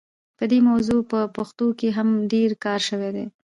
په 0.37 0.43
دې 0.51 0.59
موضوع 0.69 1.01
په 1.11 1.19
پښتو 1.35 1.67
کې 1.79 1.87
هم 1.97 2.09
ډېر 2.33 2.49
کار 2.65 2.79
شوی 2.89 3.11
دی. 3.15 3.25